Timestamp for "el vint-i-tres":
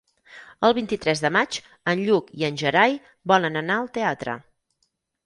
0.69-1.19